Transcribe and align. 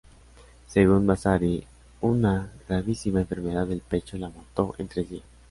Según 0.65 1.05
Vasari, 1.05 1.63
una 2.01 2.51
"gravísima 2.67 3.19
enfermedad 3.19 3.67
del 3.67 3.81
pecho 3.81 4.17
lo 4.17 4.31
mató 4.31 4.73
en 4.79 4.87
tres 4.87 5.07
días". 5.11 5.23